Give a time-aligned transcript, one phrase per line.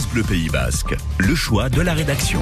[0.00, 2.40] France Bleu Pays Basque, le choix de la rédaction.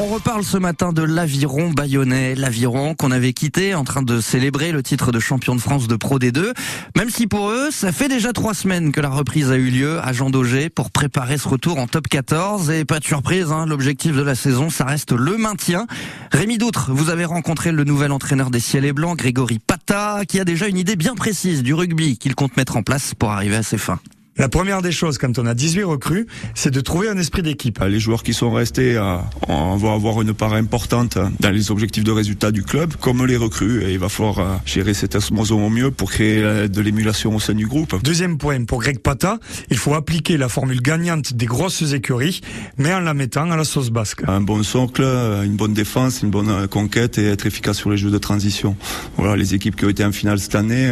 [0.00, 4.72] On reparle ce matin de l'Aviron bayonnais, l'Aviron qu'on avait quitté en train de célébrer
[4.72, 6.52] le titre de champion de France de Pro D2,
[6.96, 10.00] même si pour eux, ça fait déjà trois semaines que la reprise a eu lieu
[10.00, 13.66] à Jean Daugé pour préparer ce retour en top 14 et pas de surprise, hein,
[13.66, 15.86] l'objectif de la saison, ça reste le maintien.
[16.32, 20.40] Rémi Doutre, vous avez rencontré le nouvel entraîneur des Ciels et Blancs, Grégory Pata, qui
[20.40, 23.54] a déjà une idée bien précise du rugby qu'il compte mettre en place pour arriver
[23.54, 24.00] à ses fins.
[24.38, 27.80] La première des choses, quand on a 18 recrues, c'est de trouver un esprit d'équipe.
[27.80, 29.16] Les joueurs qui sont restés euh,
[29.48, 33.82] vont avoir une part importante dans les objectifs de résultat du club, comme les recrues.
[33.82, 37.34] Et il va falloir euh, gérer cette osmose au mieux pour créer euh, de l'émulation
[37.34, 38.00] au sein du groupe.
[38.04, 39.40] Deuxième point, pour Greg Pata,
[39.70, 42.40] il faut appliquer la formule gagnante des grosses écuries,
[42.76, 44.22] mais en la mettant à la sauce basque.
[44.28, 48.12] Un bon socle, une bonne défense, une bonne conquête et être efficace sur les jeux
[48.12, 48.76] de transition.
[49.16, 50.88] Voilà, les équipes qui ont été en finale cette année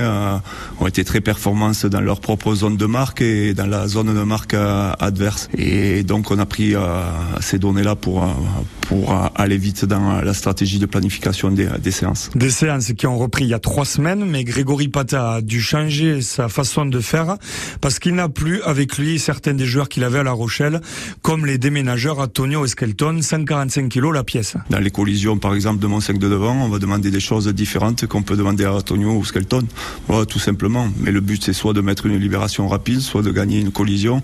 [0.81, 3.23] ont été très performantes dans leur propre zone de marque
[3.55, 5.49] dans la zone de marque euh, adverse.
[5.57, 6.81] Et donc on a pris euh,
[7.41, 8.29] ces données-là pour, euh,
[8.89, 12.31] pour aller vite dans la stratégie de planification des, des, séances.
[12.34, 15.61] Des séances qui ont repris il y a trois semaines, mais Grégory Pata a dû
[15.61, 17.37] changer sa façon de faire
[17.81, 20.81] parce qu'il n'a plus avec lui certains des joueurs qu'il avait à La Rochelle,
[21.23, 24.56] comme les déménageurs Antonio et Skelton, 145 kilos la pièce.
[24.70, 27.48] Dans les collisions, par exemple, de mon 5 de devant, on va demander des choses
[27.48, 29.65] différentes qu'on peut demander à Antonio ou Skelton.
[30.09, 30.89] Voilà, tout simplement.
[31.00, 34.23] Mais le but, c'est soit de mettre une libération rapide, soit de gagner une collision.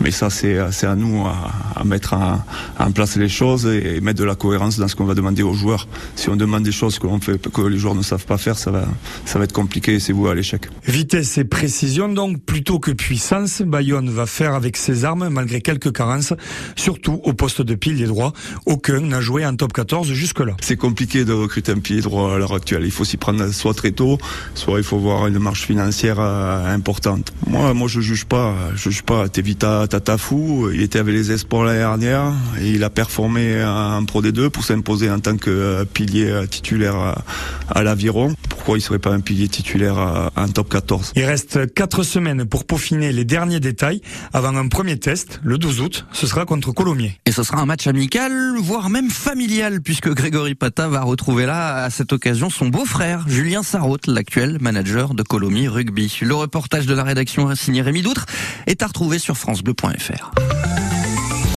[0.00, 4.34] Mais ça, c'est à nous à, mettre en, place les choses et, mettre de la
[4.34, 5.88] cohérence dans ce qu'on va demander aux joueurs.
[6.16, 8.70] Si on demande des choses que, fait, que les joueurs ne savent pas faire, ça
[8.70, 8.86] va,
[9.24, 10.68] ça va être compliqué et c'est vous à l'échec.
[10.86, 15.92] Vitesse et précision, donc, plutôt que puissance, Bayonne va faire avec ses armes, malgré quelques
[15.92, 16.34] carences,
[16.76, 18.32] surtout au poste de pilier droit.
[18.66, 20.56] Aucun n'a joué en top 14 jusque-là.
[20.60, 22.84] C'est compliqué de recruter un pilier droit à l'heure actuelle.
[22.84, 24.18] Il faut s'y prendre soit très tôt,
[24.54, 27.32] soit il faut voir une marge financière euh, importante.
[27.46, 31.64] Moi, moi, je juge pas je juge pas, Tevita Tatafou, il était avec les Espoirs
[31.64, 33.54] l'année dernière et il a performé
[33.96, 37.22] en Pro D2 pour s'imposer en tant que pilier titulaire
[37.68, 38.34] à l'Aviron.
[38.48, 42.64] Pourquoi il serait pas un pilier titulaire en top 14 Il reste 4 semaines pour
[42.64, 47.18] peaufiner les derniers détails avant un premier test, le 12 août, ce sera contre Colomiers.
[47.26, 51.84] Et ce sera un match amical, voire même familial, puisque Grégory Pata va retrouver là,
[51.84, 56.18] à cette occasion, son beau-frère, Julien Sarraute, l'actuel manager de Colomiers Rugby.
[56.22, 58.26] Le reportage de la rédaction signé Rémi Doutre
[58.66, 60.32] est à retrouver sur francebleu.fr.